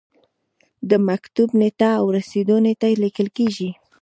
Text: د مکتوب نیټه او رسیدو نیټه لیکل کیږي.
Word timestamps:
د 0.89 0.91
مکتوب 1.07 1.49
نیټه 1.59 1.91
او 1.99 2.05
رسیدو 2.17 2.55
نیټه 2.65 2.89
لیکل 3.03 3.27
کیږي. 3.37 3.69